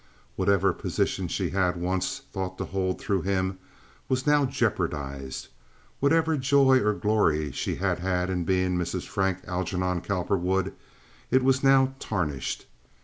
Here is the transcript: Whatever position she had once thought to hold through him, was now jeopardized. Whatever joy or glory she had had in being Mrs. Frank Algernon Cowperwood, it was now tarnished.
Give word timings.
Whatever 0.35 0.73
position 0.73 1.27
she 1.27 1.51
had 1.51 1.75
once 1.77 2.23
thought 2.33 2.57
to 2.57 2.65
hold 2.65 2.99
through 2.99 3.21
him, 3.21 3.59
was 4.09 4.25
now 4.25 4.45
jeopardized. 4.47 5.49
Whatever 5.99 6.37
joy 6.37 6.79
or 6.79 6.95
glory 6.95 7.51
she 7.51 7.75
had 7.75 7.99
had 7.99 8.31
in 8.31 8.43
being 8.43 8.75
Mrs. 8.79 9.07
Frank 9.07 9.41
Algernon 9.45 10.01
Cowperwood, 10.01 10.73
it 11.29 11.43
was 11.43 11.61
now 11.61 11.93
tarnished. 11.99 12.65